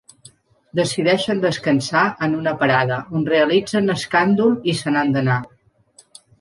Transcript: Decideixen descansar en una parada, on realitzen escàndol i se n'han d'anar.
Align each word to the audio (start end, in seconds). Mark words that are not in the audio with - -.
Decideixen 0.79 1.43
descansar 1.43 2.03
en 2.29 2.33
una 2.39 2.55
parada, 2.63 2.99
on 3.21 3.29
realitzen 3.35 3.95
escàndol 3.97 4.59
i 4.75 4.79
se 4.83 4.97
n'han 4.99 5.17
d'anar. 5.19 5.41